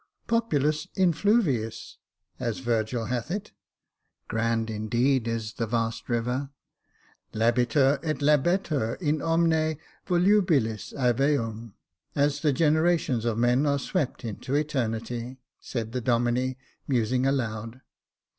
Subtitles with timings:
[0.27, 1.97] "'Populus in jluviis^
[2.39, 3.51] as Virgil hath it.
[4.27, 6.49] Grand indeed is the vast river,
[6.91, 9.77] * Lahitur et labetur in omne
[10.07, 11.73] volubilis avum,^
[12.15, 16.55] as the generations of men are swept into eternity/' said the Domine,
[16.87, 17.81] musing aloud.